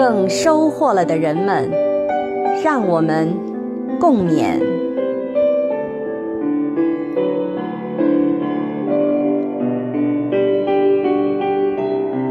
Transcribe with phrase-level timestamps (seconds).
[0.00, 1.70] 更收获了的人们，
[2.64, 3.36] 让我们
[4.00, 4.58] 共勉。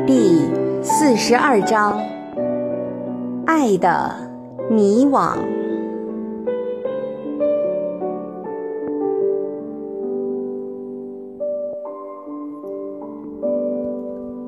[0.08, 0.50] 第
[0.82, 2.02] 四十二章：
[3.46, 4.16] 爱的
[4.68, 5.38] 迷惘。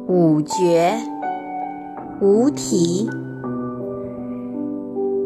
[0.08, 1.11] 五绝。
[2.22, 3.10] 无题。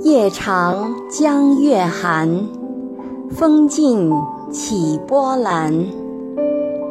[0.04, 2.48] 夜长江月寒，
[3.32, 4.10] 风静
[4.50, 5.74] 起波澜。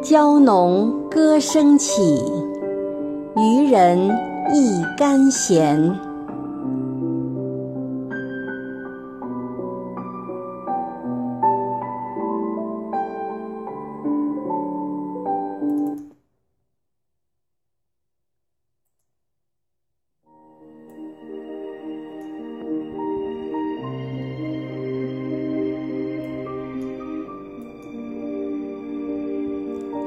[0.03, 2.21] 娇浓歌声起，
[3.35, 3.97] 渔人
[4.53, 6.14] 一竿闲。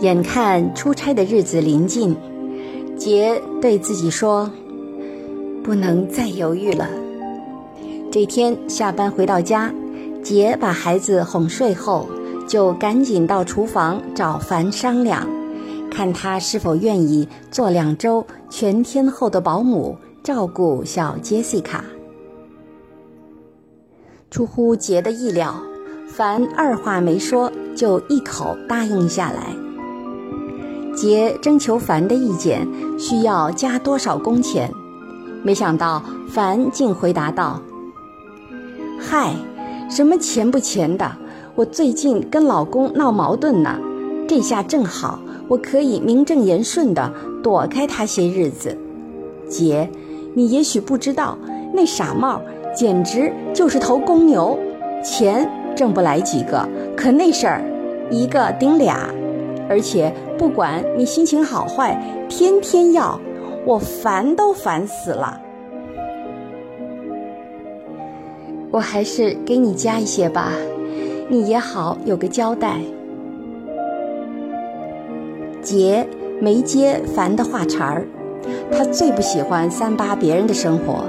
[0.09, 2.17] 眼看出差的日子临近，
[2.97, 4.51] 杰对自己说
[5.63, 6.89] ：“不能再犹豫了。”
[8.11, 9.71] 这天下班回到家，
[10.23, 12.09] 杰把孩子哄睡后，
[12.47, 15.29] 就赶紧到厨房找凡商量，
[15.91, 21.85] 看他是否愿意做两周全天候的保姆，照顾小杰西卡。
[24.31, 25.55] 出乎杰的意料，
[26.09, 29.55] 凡二话没说就一口答应下来。
[31.01, 32.67] 杰征求凡的意见，
[32.99, 34.69] 需要加多少工钱？
[35.45, 37.63] 没想到凡竟回答道
[38.99, 39.33] ：“嗨，
[39.89, 41.09] 什么钱不钱的？
[41.55, 43.79] 我最近跟老公闹矛盾呢，
[44.27, 47.13] 这下正好，我可以名正言顺的
[47.45, 48.77] 躲开他些日子。
[49.49, 49.89] 杰，
[50.35, 51.39] 你也许不知道，
[51.73, 52.43] 那傻帽
[52.75, 54.59] 简直就是头公牛，
[55.05, 57.63] 钱挣不来几个，可那事儿，
[58.11, 59.09] 一个顶俩。”
[59.71, 63.21] 而且不管你心情好坏，天天要，
[63.67, 65.41] 我烦都烦死了。
[68.71, 70.53] 我还是给你加一些吧，
[71.29, 72.79] 你也好有个交代。
[75.61, 76.07] 杰
[76.41, 78.07] 没接烦的话茬儿，
[78.71, 81.05] 他最不喜欢三八别人的生活，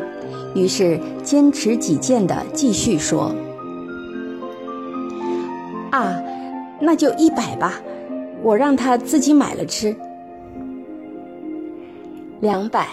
[0.56, 3.31] 于是坚持己见的继续说
[5.91, 6.19] ：“啊，
[6.79, 7.79] 那就一百吧。”
[8.41, 9.95] 我让他自己买了吃，
[12.39, 12.88] 两百，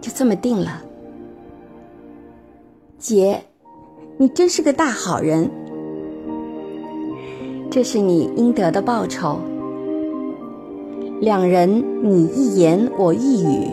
[0.00, 0.82] 就这么定了。
[2.98, 3.40] 姐，
[4.16, 5.50] 你真是个大好人，
[7.70, 9.38] 这是你应得的报酬。
[11.20, 13.68] 两人你一言我一语，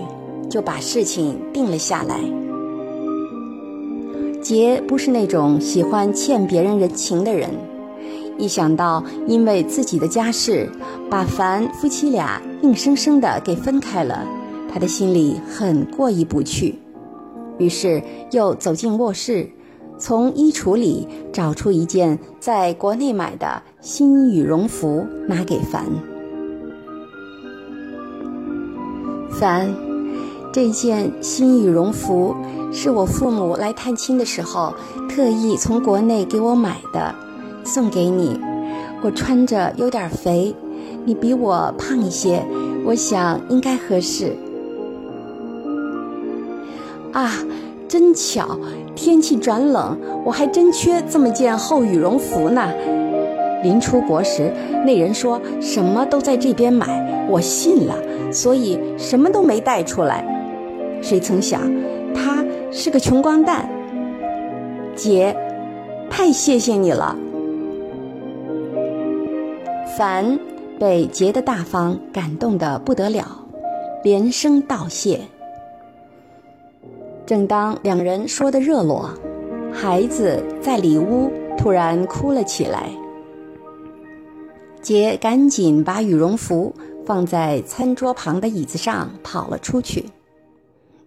[0.47, 2.19] 就把事情定了下来。
[4.41, 7.49] 杰不是那种喜欢欠别人人情的人。
[8.39, 10.71] 一想到因为自己的家事，
[11.09, 14.25] 把凡夫妻俩硬生生的给分开了，
[14.71, 16.79] 他的心里很过意不去。
[17.57, 18.01] 于是
[18.31, 19.49] 又走进卧室，
[19.97, 25.85] 从衣橱里找出一件在国内买的新羽绒服，拿给凡。
[29.29, 29.69] 凡，
[30.53, 32.33] 这件新羽绒服
[32.71, 34.73] 是我父母来探亲的时候
[35.09, 37.13] 特意从国内给我买的。
[37.63, 38.39] 送给你，
[39.01, 40.55] 我穿着有点肥，
[41.05, 42.43] 你比我胖一些，
[42.85, 44.35] 我想应该合适。
[47.11, 47.31] 啊，
[47.87, 48.57] 真巧，
[48.95, 52.71] 天气转冷，我还真缺这么件厚羽绒服呢。
[53.61, 54.53] 临出国时，
[54.85, 57.95] 那人说什么都在这边买，我信了，
[58.31, 60.23] 所以什么都没带出来。
[61.01, 61.61] 谁曾想，
[62.13, 63.69] 他是个穷光蛋。
[64.95, 65.35] 姐，
[66.09, 67.15] 太谢谢你了。
[69.97, 70.39] 凡
[70.79, 73.45] 被杰的大方感动得不得了，
[74.03, 75.21] 连声道谢。
[77.25, 79.13] 正当两人说的热络，
[79.73, 82.89] 孩子在里屋突然哭了起来。
[84.81, 86.73] 杰赶紧把羽绒服
[87.05, 90.09] 放在餐桌旁的椅子上，跑了出去。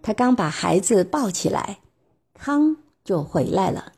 [0.01, 1.79] 他刚把孩子抱起来，
[2.33, 3.91] 康就回来了。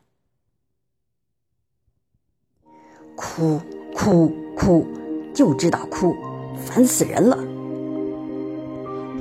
[3.14, 3.60] 哭
[3.96, 4.86] 哭哭，
[5.32, 6.14] 就知道哭，
[6.54, 7.38] 烦死人了。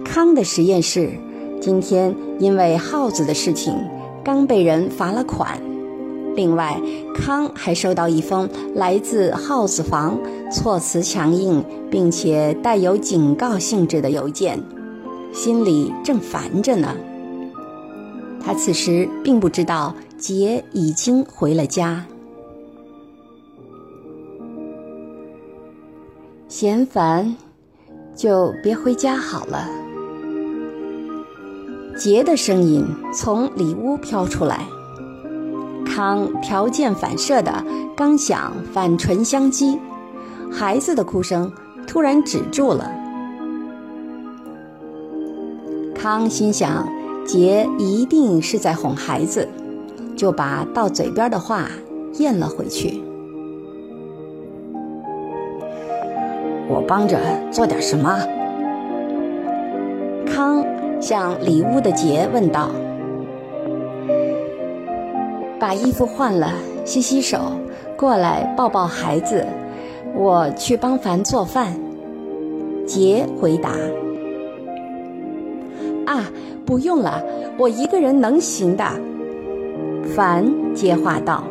[0.04, 1.10] 康的实验室
[1.62, 3.74] 今天因为耗子的事情
[4.22, 5.60] 刚被人罚了款，
[6.36, 6.78] 另外
[7.16, 10.20] 康还收到一封来自耗子房、
[10.52, 14.62] 措辞强硬并且带有警告性质的邮件，
[15.34, 16.94] 心里正烦着呢。
[18.44, 22.06] 他此时并不知道杰已经回了家。
[26.58, 27.36] 嫌烦，
[28.16, 29.68] 就别回家好了。
[31.98, 34.66] 杰的声音从里屋飘出来。
[35.86, 37.62] 康条件反射的
[37.94, 39.78] 刚想反唇相讥，
[40.50, 41.52] 孩子的哭声
[41.86, 42.90] 突然止住了。
[45.94, 46.88] 康心想，
[47.26, 49.46] 杰一定是在哄孩子，
[50.16, 51.68] 就把到嘴边的话
[52.14, 53.04] 咽了回去。
[56.68, 57.18] 我帮着
[57.52, 58.20] 做点什么？
[60.26, 60.66] 康
[61.00, 62.70] 向里屋的杰问道
[65.60, 66.52] ：“把衣服换了，
[66.84, 67.40] 洗洗手，
[67.96, 69.46] 过来抱抱孩子。
[70.16, 71.68] 我去帮凡做饭。”
[72.86, 73.72] 杰回答
[76.06, 76.26] ：“啊，
[76.66, 77.24] 不用了，
[77.58, 78.84] 我一个人能行的。”
[80.16, 81.44] 凡接话道：“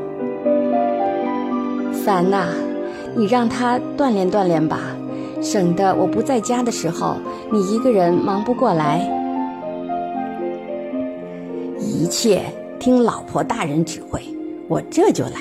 [2.05, 2.49] 凡呐，
[3.17, 4.79] 你让他锻炼锻炼吧。”
[5.45, 7.17] 省得我不在家的时候，
[7.53, 9.07] 你一个人忙不过来。
[11.79, 12.43] 一切
[12.81, 14.23] 听老婆大人指挥，
[14.69, 15.33] 我这就来。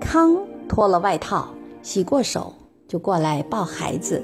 [0.00, 0.36] 康
[0.68, 1.48] 脱了外套，
[1.80, 2.52] 洗过手，
[2.88, 4.20] 就过来抱孩子。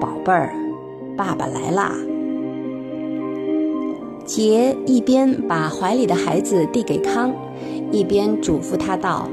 [0.00, 0.54] 宝贝儿，
[1.16, 1.92] 爸爸来啦。
[4.24, 7.30] 杰一边把怀里的孩子递给康，
[7.92, 9.28] 一边嘱咐他道。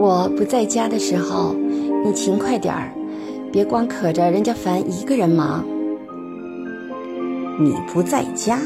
[0.00, 1.54] 我不在家的时候，
[2.02, 2.90] 你勤快点儿，
[3.52, 5.62] 别光可着人家凡一个人忙。
[7.58, 8.58] 你不在家，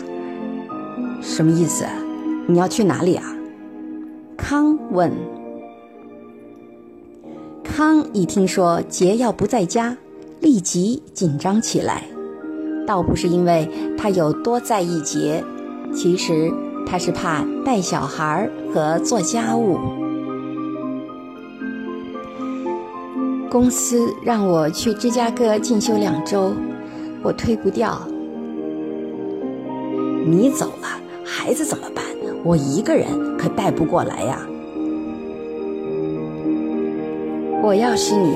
[1.21, 1.85] 什么意思？
[2.47, 3.37] 你要去哪里啊？
[4.37, 5.11] 康问。
[7.65, 9.97] 康一听说杰要不在家，
[10.39, 12.05] 立即紧张起来，
[12.87, 15.43] 倒不是因为他有多在意杰，
[15.93, 16.49] 其实
[16.87, 19.77] 他是怕带小孩和做家务。
[23.55, 26.53] 公司让我去芝加哥进修两周，
[27.23, 27.97] 我推不掉。
[30.27, 30.89] 你走了，
[31.25, 32.05] 孩子怎么办？
[32.43, 33.07] 我一个人
[33.39, 34.41] 可带不过来呀。
[37.63, 38.35] 我要是你，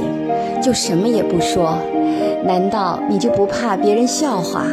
[0.62, 1.76] 就什么也不说。
[2.44, 4.66] 难道你就不怕别人笑话？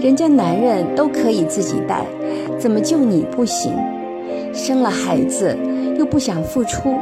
[0.00, 2.06] 人家男人都可以自己带，
[2.58, 3.74] 怎么就你不行？
[4.54, 5.54] 生了孩子
[5.98, 6.94] 又不想付出。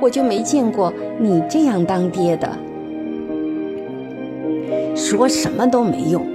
[0.00, 2.56] 我就没见过你这样当爹的，
[4.94, 6.26] 说什么都没用，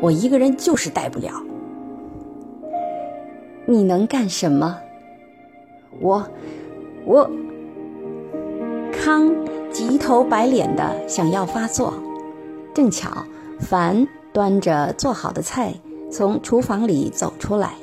[0.00, 1.30] 我一个人就是带不了。
[3.66, 4.78] 你能干什么？
[6.00, 6.26] 我，
[7.04, 7.30] 我。
[8.92, 9.32] 康
[9.70, 11.94] 急头白脸的想要发作，
[12.74, 13.24] 正巧
[13.58, 15.72] 凡端着做好的菜
[16.10, 17.74] 从厨房里走出来。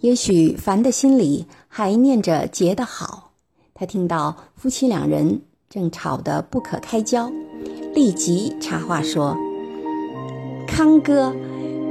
[0.00, 3.32] 也许凡的心里还念着杰的好，
[3.74, 7.30] 他听到夫妻两人正吵得不可开交，
[7.94, 9.36] 立即插话说
[10.66, 11.34] ：“康哥，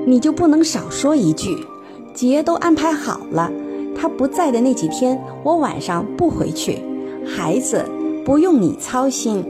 [0.07, 1.55] 你就不能少说一句？
[2.15, 3.51] 杰都安排好了，
[3.95, 6.81] 他不在的那几天，我晚上不回去，
[7.23, 7.85] 孩子
[8.25, 9.45] 不用你操心。”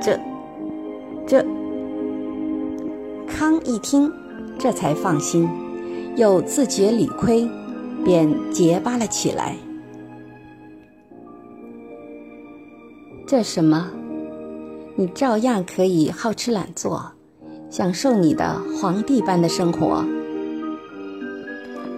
[0.00, 0.18] 这，
[1.26, 1.44] 这，
[3.26, 4.10] 康一听，
[4.58, 5.46] 这才放心。
[6.16, 7.48] 又自觉理亏，
[8.04, 9.56] 便结巴了起来。
[13.26, 13.90] 这什么？
[14.96, 17.12] 你照样可以好吃懒做，
[17.70, 20.04] 享受你的皇帝般的生活。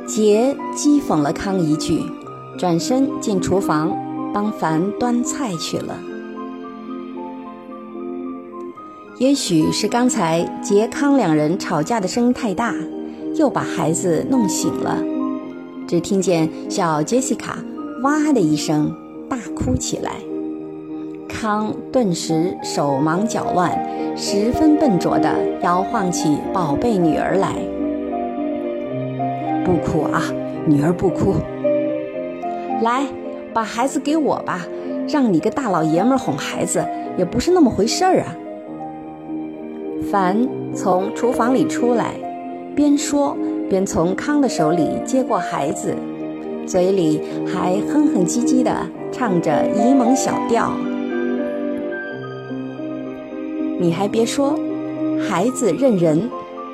[0.07, 2.03] 杰讥讽了康一句，
[2.59, 3.97] 转身进厨房
[4.35, 5.99] 帮凡端菜去了。
[9.19, 12.75] 也许是刚才杰康两人吵架的声音太大。
[13.37, 15.03] 又把孩子弄醒了，
[15.87, 17.59] 只听见小杰西卡
[18.03, 18.95] “哇”的一声
[19.29, 20.13] 大哭起来。
[21.29, 23.73] 康顿时手忙脚乱，
[24.17, 27.55] 十分笨拙地摇晃起宝贝女儿来。
[29.65, 30.23] 不哭啊，
[30.67, 31.35] 女儿不哭。
[32.83, 33.07] 来，
[33.55, 34.67] 把孩子给我吧，
[35.09, 36.85] 让你个大老爷们哄孩子
[37.17, 38.37] 也不是那么回事儿啊。
[40.11, 42.15] 凡从厨房里出来，
[42.75, 43.37] 边说
[43.69, 45.95] 边从康的手里接过孩子，
[46.67, 48.75] 嘴里还哼哼唧唧地
[49.11, 50.73] 唱着沂蒙小调。
[53.79, 54.59] 你还别说，
[55.29, 56.31] 孩子认人，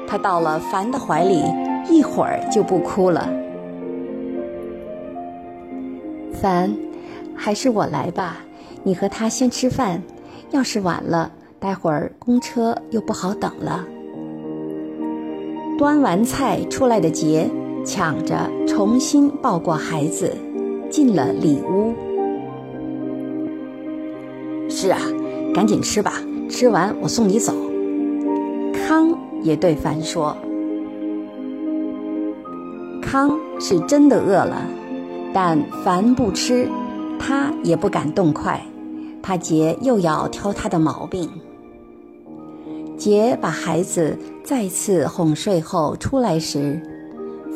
[0.06, 1.42] 他到了凡的怀里，
[1.90, 3.28] 一会儿就不哭了。
[6.32, 6.76] 凡，
[7.34, 8.38] 还是我来吧，
[8.82, 10.02] 你和他先吃饭，
[10.50, 11.32] 要是晚了。
[11.60, 13.84] 待会儿公车又不好等了。
[15.78, 17.49] 端完菜出来的杰
[17.87, 20.37] 抢着重新抱过孩子，
[20.90, 21.94] 进了里屋。
[24.68, 24.99] 是啊，
[25.54, 26.14] 赶紧吃吧，
[26.50, 27.54] 吃完我送你走。
[28.75, 30.37] 康也对凡说。
[33.00, 34.61] 康是真的饿了，
[35.32, 36.68] 但凡不吃，
[37.20, 38.61] 他也不敢动筷，
[39.23, 41.30] 怕杰又要挑他的毛病。
[42.98, 46.80] 杰把孩子再次哄睡后出来时，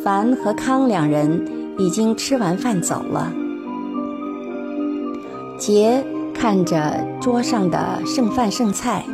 [0.05, 1.45] 凡和康两人
[1.79, 3.33] 已经吃完饭走了。
[5.59, 9.05] 杰看着桌上的剩饭剩菜，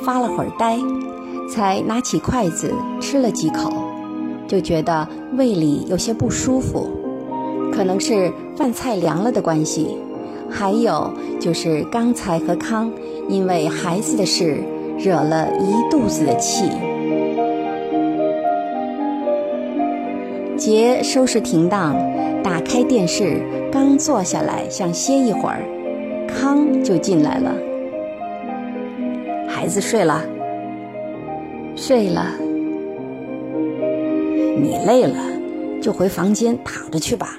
[0.00, 0.78] 发了会儿呆，
[1.50, 3.72] 才拿起筷子吃了几口，
[4.46, 6.88] 就觉得胃里有些不舒服，
[7.72, 9.96] 可能是饭菜凉了的关系，
[10.48, 12.92] 还有就是刚才和康
[13.28, 14.62] 因为孩子的事。
[14.98, 16.70] 惹了一肚子的气。
[20.56, 21.94] 杰收拾停当，
[22.42, 23.40] 打开电视，
[23.70, 25.62] 刚坐下来想歇一会儿，
[26.26, 27.54] 康就进来了。
[29.48, 30.24] 孩子睡了，
[31.76, 32.34] 睡了。
[34.60, 35.16] 你累了，
[35.80, 37.38] 就回房间躺着去吧。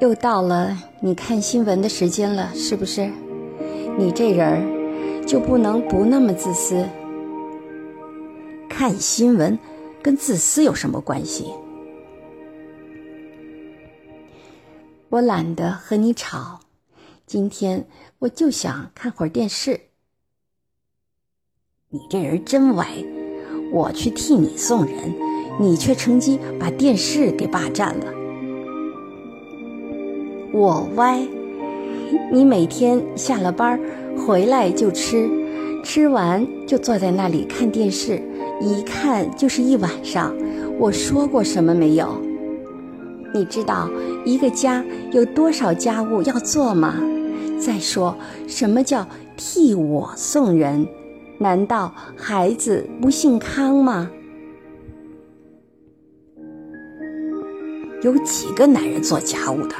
[0.00, 3.10] 又到了你看新闻的时间了，是不是？
[3.98, 6.88] 你这人儿就不能不那么自私？
[8.68, 9.58] 看新闻
[10.00, 11.52] 跟自私有什么关系？
[15.08, 16.60] 我懒得和你吵，
[17.26, 17.88] 今天
[18.20, 19.80] 我就想看会儿电视。
[21.88, 22.86] 你这人真歪！
[23.72, 25.12] 我去替你送人，
[25.58, 28.12] 你却趁机把电视给霸占了。
[30.52, 31.26] 我歪？
[32.32, 33.78] 你每天下了班
[34.16, 35.28] 回来就吃，
[35.84, 38.20] 吃完就坐在那里看电视，
[38.60, 40.34] 一看就是一晚上。
[40.78, 42.20] 我说过什么没有？
[43.34, 43.90] 你知道
[44.24, 46.94] 一个家有多少家务要做吗？
[47.60, 50.86] 再说什么叫替我送人？
[51.38, 54.10] 难道孩子不姓康吗？
[58.02, 59.74] 有几个男人做家务的？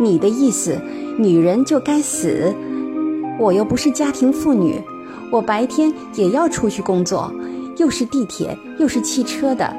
[0.00, 0.78] 你的意思，
[1.18, 2.54] 女人就该死？
[3.38, 4.80] 我又不是家庭妇女，
[5.30, 7.32] 我白天也要出去工作，
[7.76, 9.74] 又是地铁又是汽车的。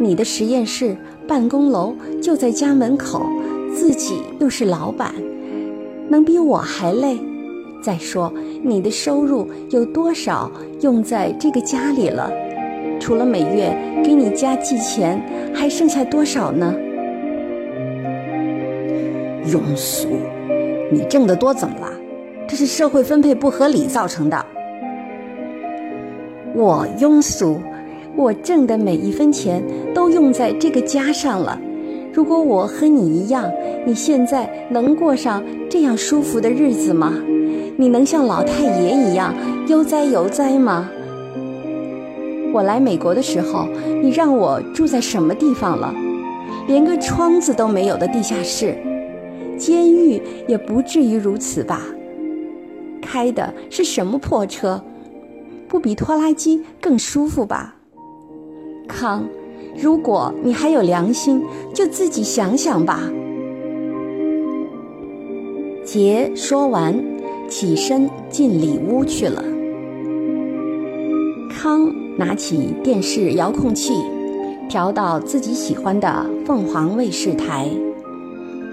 [0.00, 0.96] 你的实验室、
[1.28, 3.26] 办公楼就在家门口，
[3.74, 5.14] 自己又是老板，
[6.08, 7.18] 能比我还累？
[7.82, 12.30] 再说，你的收入有多少用在这个家里了？
[13.00, 15.22] 除了每月给你家寄钱，
[15.54, 16.74] 还剩下多少呢？
[19.50, 20.08] 庸俗！
[20.92, 21.92] 你挣得多怎么了？
[22.46, 24.46] 这是社会分配不合理造成的。
[26.54, 27.60] 我庸俗，
[28.16, 29.62] 我挣的每一分钱
[29.94, 31.60] 都用在这个家上了。
[32.12, 33.50] 如果我和你一样，
[33.86, 37.14] 你现在能过上这样舒服的日子吗？
[37.76, 39.34] 你能像老太爷一样
[39.68, 40.90] 悠哉悠哉吗？
[42.52, 43.68] 我来美国的时候，
[44.02, 45.94] 你让我住在什么地方了？
[46.66, 48.76] 连个窗子都没有的地下室。
[49.60, 51.82] 监狱也不至于如此吧？
[53.02, 54.82] 开的是什么破车？
[55.68, 57.76] 不比拖拉机更舒服吧？
[58.88, 59.28] 康，
[59.76, 61.42] 如果你还有良心，
[61.74, 63.02] 就自己想想吧。
[65.84, 66.98] 杰说完，
[67.48, 69.44] 起身进里屋去了。
[71.50, 73.92] 康拿起电视遥控器，
[74.68, 77.68] 调到自己喜欢的凤凰卫视台。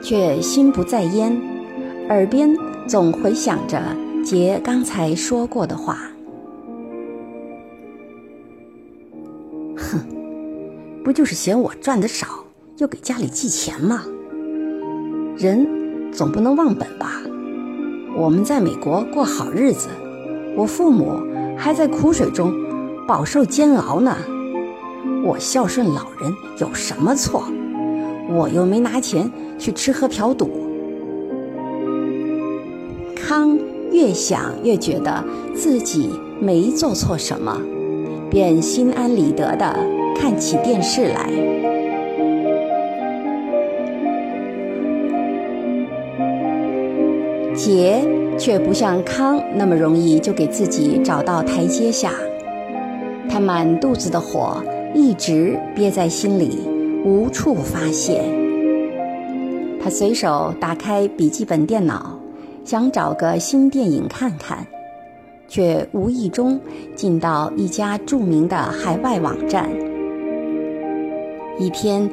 [0.01, 1.35] 却心不在焉，
[2.09, 2.55] 耳边
[2.87, 3.81] 总回想着
[4.23, 5.97] 杰刚才说过的话。
[9.75, 9.99] 哼，
[11.03, 12.27] 不就是嫌我赚的少，
[12.77, 14.03] 又给家里寄钱吗？
[15.37, 17.21] 人总不能忘本吧？
[18.15, 19.89] 我们在美国过好日子，
[20.55, 21.21] 我父母
[21.55, 22.53] 还在苦水中
[23.05, 24.17] 饱受煎熬呢。
[25.23, 27.43] 我孝顺老人有什么错？
[28.29, 29.31] 我又没拿钱。
[29.57, 30.49] 去吃喝嫖赌，
[33.15, 33.57] 康
[33.91, 35.23] 越想越觉得
[35.55, 36.09] 自己
[36.39, 37.59] 没做错什么，
[38.29, 39.75] 便心安理得地
[40.15, 41.29] 看起电视来。
[47.55, 48.01] 杰
[48.37, 52.11] 却不像康那么容易就给自己找到台阶下，
[53.27, 56.59] 他满肚子的火一直憋在心里，
[57.03, 58.21] 无处发泄。
[59.87, 62.19] 他随手打开笔记本电脑。
[62.65, 64.67] 想找个新电影看看，
[65.47, 66.59] 却无意中
[66.93, 69.71] 进到一家著名的海外网站。
[71.57, 72.05] 一篇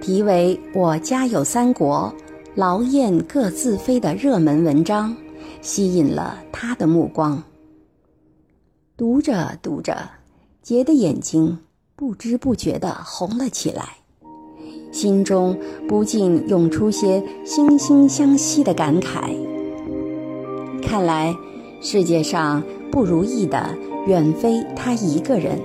[0.00, 2.14] 题为《我家有三国，
[2.54, 5.16] 劳燕各自飞》的热门文章，
[5.60, 7.42] 吸引了他的目光。
[8.96, 10.08] 读着读着，
[10.62, 11.58] 杰的眼睛
[11.96, 13.97] 不知不觉地红了起来，
[14.90, 19.34] 心中不禁涌出些惺惺相惜的感慨。
[20.82, 21.34] 看来，
[21.80, 23.76] 世界上不如意的
[24.06, 25.58] 远非他一个人。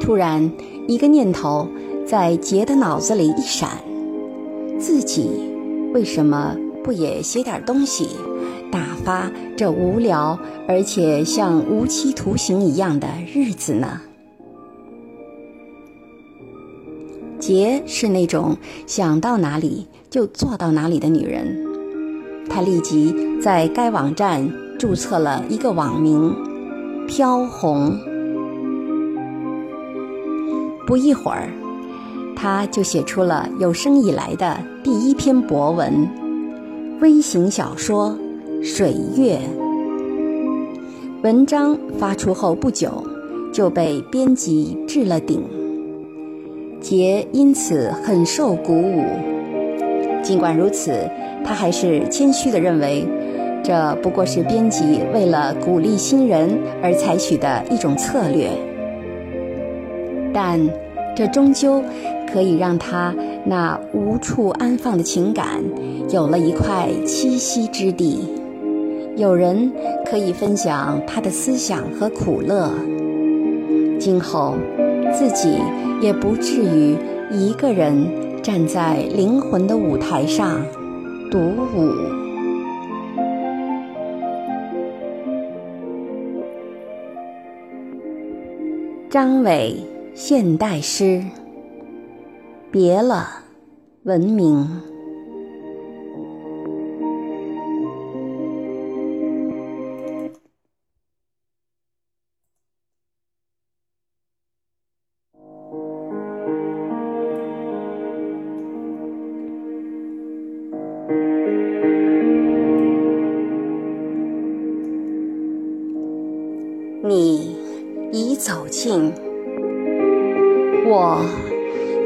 [0.00, 0.50] 突然，
[0.88, 1.68] 一个念头
[2.04, 3.70] 在杰的脑子里一闪：
[4.78, 5.30] 自己
[5.92, 8.08] 为什么不也写点东西，
[8.72, 14.00] 打发这无聊而且像无期徒刑一样的日子呢？
[17.50, 21.66] 杰是那种想到哪里就做到哪里的女人。
[22.48, 26.32] 她立即在该网站注册了一个网名
[27.10, 27.98] “飘红”。
[30.86, 31.50] 不一会儿，
[32.36, 36.08] 他就写出了有生以来的第一篇博文——
[37.02, 38.16] 微型小说
[38.64, 39.36] 《水月》。
[41.24, 43.04] 文章发出后不久，
[43.52, 45.42] 就被编辑置了顶。
[46.80, 49.04] 杰因此很受鼓舞。
[50.22, 51.08] 尽管如此。
[51.42, 53.02] 他还是谦虚地认为，
[53.64, 56.50] 这不过是编辑为了鼓励新人
[56.82, 58.50] 而采取的一种策略。
[60.34, 60.60] 但
[61.16, 61.82] 这终究
[62.30, 63.14] 可以让他
[63.46, 65.64] 那无处安放的情感
[66.10, 68.28] 有了一块栖息之地，
[69.16, 69.72] 有人
[70.04, 72.70] 可以分享他的思想和苦乐。
[73.98, 74.56] 今后
[75.12, 75.58] 自己
[76.00, 76.96] 也不至于
[77.30, 80.60] 一个人站在灵魂的舞台上。
[81.30, 81.92] 独舞。
[89.08, 89.76] 张伟，
[90.14, 91.22] 现代诗。
[92.70, 93.26] 别了，
[94.04, 94.89] 文明。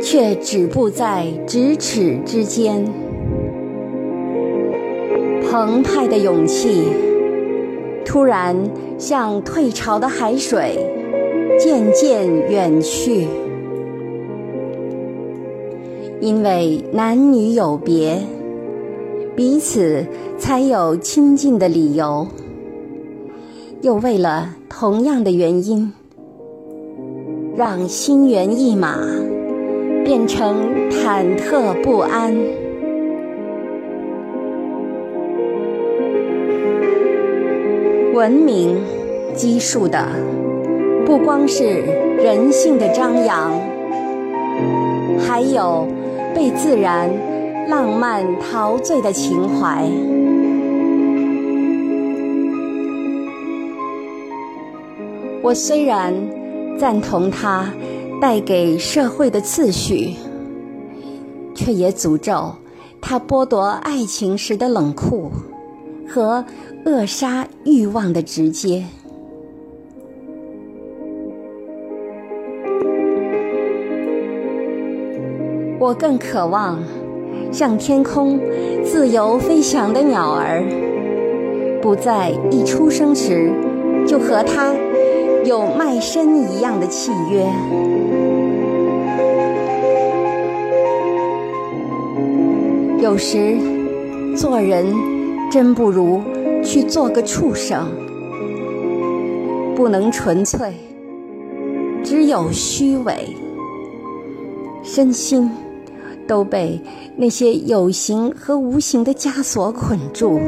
[0.04, 2.84] 却止步在咫尺之间。
[5.50, 6.84] 澎湃的勇气，
[8.04, 8.54] 突然
[8.98, 10.78] 像退潮的海水，
[11.58, 13.26] 渐渐远去。
[16.20, 18.18] 因为男女有别，
[19.34, 20.04] 彼此
[20.36, 22.26] 才有亲近的理由。
[23.80, 25.90] 又为了同样的原因，
[27.56, 28.98] 让心猿意马
[30.04, 32.36] 变成忐忑不安。
[38.12, 38.76] 文明
[39.34, 40.06] 基树的
[41.06, 41.64] 不光是
[42.18, 43.58] 人性的张扬，
[45.18, 45.88] 还有
[46.34, 47.10] 被自然
[47.68, 49.84] 浪漫陶醉的情怀。
[55.42, 56.14] 我虽然
[56.78, 57.68] 赞同他
[58.20, 60.14] 带给社会的次序，
[61.54, 62.54] 却也诅咒
[63.00, 65.30] 它剥夺爱情时的冷酷
[66.08, 66.44] 和
[66.86, 68.84] 扼杀欲望的直接。
[75.78, 76.82] 我更渴望
[77.52, 78.40] 像天空
[78.82, 80.64] 自由飞翔的鸟儿，
[81.82, 83.52] 不在一出生时
[84.06, 84.74] 就和它。
[85.44, 87.44] 有卖身一样的契约。
[93.04, 93.58] 有时
[94.34, 94.86] 做人
[95.52, 96.22] 真不如
[96.64, 97.86] 去做个畜生。
[99.76, 100.72] 不能纯粹
[102.02, 103.28] 只有虚伪。
[104.82, 105.50] 身心
[106.26, 106.80] 都被
[107.14, 110.40] 那些有形和无形的枷锁捆住。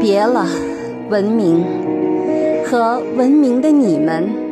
[0.00, 0.46] 别了
[1.10, 1.64] 文明
[2.64, 4.43] 和文明的你们。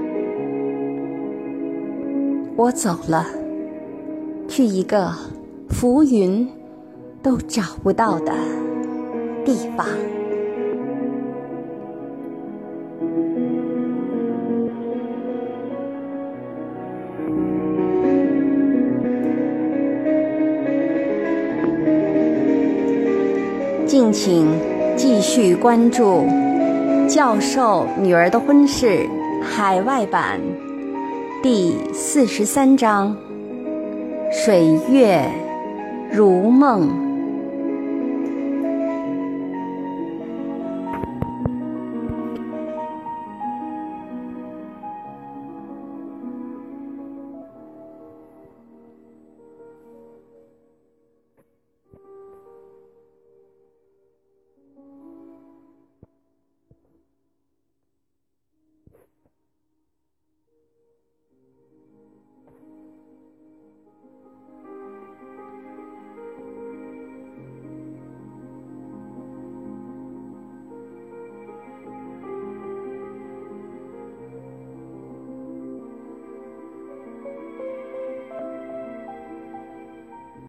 [2.62, 3.26] 我走了，
[4.46, 5.12] 去一个
[5.68, 6.48] 浮云
[7.20, 8.32] 都找不到的
[9.44, 9.84] 地方。
[23.84, 24.46] 敬请
[24.96, 26.04] 继续关注
[27.08, 28.86] 《教授女儿的婚事》
[29.42, 30.40] 海外版
[31.42, 33.16] 第四十三章：
[34.30, 35.28] 水月
[36.12, 37.01] 如梦。